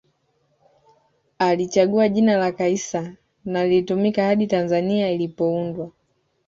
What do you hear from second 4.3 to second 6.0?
Tanzania ilipoundwa